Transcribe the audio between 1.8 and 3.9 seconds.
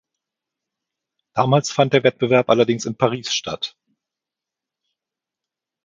der Wettbewerb allerdings in Paris statt.